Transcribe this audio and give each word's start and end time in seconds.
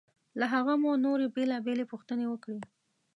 له 0.39 0.45
هغه 0.53 0.73
مو 0.81 0.91
نورې 1.05 1.27
بېلابېلې 1.35 1.85
پوښتنې 1.91 2.25
وکړې. 2.29 2.59